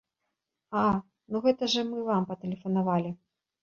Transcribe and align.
А, 0.85 0.85
ну 1.35 1.43
гэта 1.45 1.71
жа 1.77 1.87
мы 1.93 2.03
вам 2.11 2.29
патэлефанавалі. 2.35 3.19